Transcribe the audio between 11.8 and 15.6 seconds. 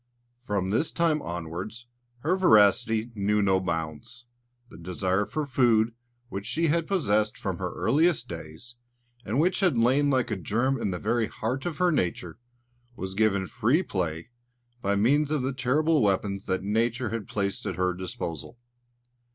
nature, was given free play by means of the